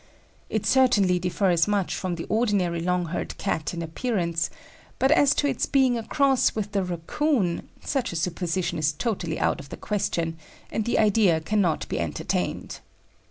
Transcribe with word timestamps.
It 0.49 0.65
certainly 0.65 1.19
differs 1.19 1.67
much 1.67 1.93
from 1.95 2.15
the 2.15 2.23
ordinary 2.27 2.79
long 2.81 3.09
haired 3.09 3.37
Cat 3.37 3.71
in 3.71 3.83
appearance; 3.83 4.49
but 4.97 5.11
as 5.11 5.35
to 5.35 5.45
its 5.47 5.67
being 5.67 5.95
a 5.95 6.01
cross 6.01 6.55
with 6.55 6.71
the 6.71 6.83
Racoon, 6.83 7.69
such 7.85 8.11
a 8.11 8.15
supposition 8.15 8.79
is 8.79 8.93
totally 8.93 9.39
out 9.39 9.59
of 9.59 9.69
the 9.69 9.77
question, 9.77 10.39
and 10.71 10.85
the 10.85 10.97
idea 10.97 11.39
cannot 11.39 11.87
be 11.87 11.99
entertained. 11.99 12.79